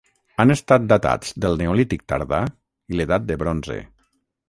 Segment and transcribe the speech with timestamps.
[0.43, 2.43] Han estat datats del neolític tardà
[2.95, 3.83] i l'edat de bronze.